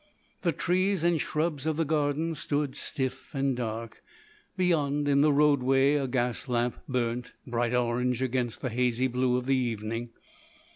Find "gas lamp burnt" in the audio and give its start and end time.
6.07-7.33